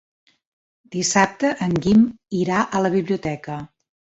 [0.95, 2.01] Dissabte en Guim
[2.41, 3.63] irà a la biblioteca.